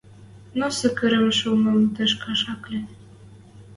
[0.57, 2.79] Но сыкырым шулмым тышкаш ак ли